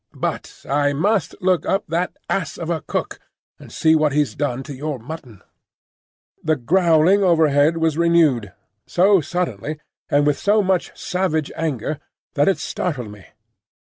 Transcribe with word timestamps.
But 0.17 0.65
I 0.67 0.93
must 0.93 1.35
look 1.41 1.63
up 1.67 1.85
that 1.87 2.17
ass 2.27 2.57
of 2.57 2.71
a 2.71 2.81
cook, 2.81 3.19
and 3.59 3.71
see 3.71 3.95
what 3.95 4.13
he's 4.13 4.33
done 4.33 4.63
to 4.63 4.73
your 4.73 4.97
mutton." 4.97 5.43
The 6.43 6.55
growling 6.55 7.21
overhead 7.23 7.77
was 7.77 7.99
renewed, 7.99 8.51
so 8.87 9.21
suddenly 9.21 9.79
and 10.09 10.25
with 10.25 10.39
so 10.39 10.63
much 10.63 10.91
savage 10.99 11.51
anger 11.55 11.99
that 12.33 12.47
it 12.47 12.57
startled 12.57 13.11
me. 13.11 13.27